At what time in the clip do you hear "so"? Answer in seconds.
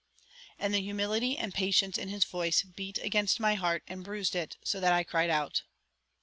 4.63-4.79